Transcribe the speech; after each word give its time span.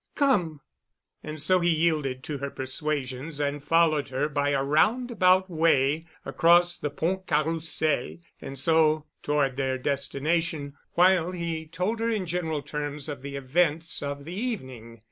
Come." 0.15 0.61
And 1.21 1.39
so 1.39 1.59
he 1.59 1.69
yielded 1.69 2.23
to 2.23 2.39
her 2.39 2.49
persuasions 2.49 3.39
and 3.39 3.63
followed 3.63 4.09
her 4.09 4.27
by 4.27 4.49
a 4.49 4.63
roundabout 4.63 5.47
way 5.47 6.07
across 6.25 6.75
the 6.75 6.89
Pont 6.89 7.27
Carrousel 7.27 8.17
and 8.41 8.57
so 8.57 9.05
toward 9.21 9.57
their 9.57 9.77
destination, 9.77 10.73
while 10.93 11.33
he 11.33 11.67
told 11.67 11.99
her 11.99 12.09
in 12.09 12.25
general 12.25 12.63
terms 12.63 13.09
of 13.09 13.21
the 13.21 13.35
events 13.35 14.01
of 14.01 14.25
the 14.25 14.33
evening. 14.33 14.99